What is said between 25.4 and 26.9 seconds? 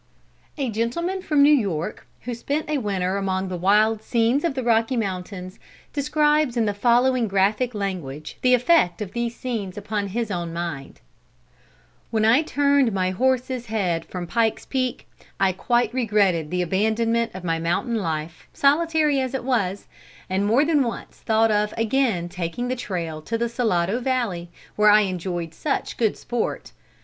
such good sport.